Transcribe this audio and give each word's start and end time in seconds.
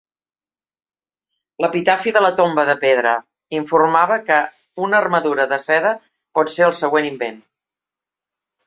"L'epitafi 1.63 2.13
de 2.15 2.23
la 2.27 2.31
tomba 2.39 2.65
de 2.71 2.75
pedra" 2.85 3.11
informava 3.59 4.19
que 4.31 4.41
"una 4.89 5.01
armadura 5.05 5.47
de 5.53 5.63
seda 5.71 5.95
pot 6.41 6.55
ser 6.57 6.69
el 6.71 6.79
següent 6.83 7.13
invent. 7.15 7.41